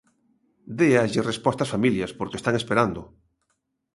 Déalles 0.77 1.27
resposta 1.31 1.65
ás 1.65 1.73
familias, 1.75 2.11
porque 2.17 2.37
están 2.39 2.55
esperando. 2.61 3.01